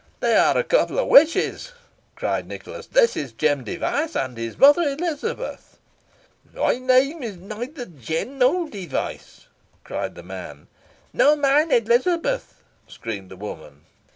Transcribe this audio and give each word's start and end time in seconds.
"They 0.19 0.35
are 0.35 0.57
a 0.57 0.63
couple 0.63 0.97
of 0.97 1.09
witches," 1.09 1.73
cried 2.15 2.47
Nicholas; 2.47 2.87
"this 2.87 3.15
is 3.15 3.31
Jem 3.33 3.63
Device 3.63 4.15
and 4.15 4.35
his 4.35 4.57
mother 4.57 4.81
Elizabeth." 4.81 5.77
"My 6.55 6.79
name 6.79 7.21
is 7.21 7.37
nother 7.37 7.85
Jem 7.85 8.39
nor 8.39 8.67
Device," 8.67 9.45
cried 9.83 10.15
the 10.15 10.23
man. 10.23 10.65
"Nor 11.13 11.35
mine 11.35 11.69
Elizabeth," 11.71 12.63
screamed 12.87 13.29
the 13.29 13.37
woman. 13.37 13.81